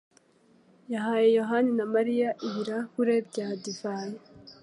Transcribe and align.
yahaye 0.93 1.27
Yohani 1.39 1.71
na 1.79 1.85
Mariya 1.93 2.29
ibirahure 2.47 3.15
bya 3.29 3.47
divayi. 3.61 4.17